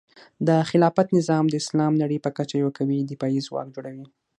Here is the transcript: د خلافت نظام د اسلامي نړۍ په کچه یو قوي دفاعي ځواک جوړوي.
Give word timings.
د 0.47 0.49
خلافت 0.69 1.07
نظام 1.17 1.43
د 1.49 1.55
اسلامي 1.61 1.97
نړۍ 2.03 2.19
په 2.25 2.29
کچه 2.37 2.55
یو 2.63 2.69
قوي 2.77 2.99
دفاعي 3.11 3.39
ځواک 3.47 3.67
جوړوي. 3.75 4.05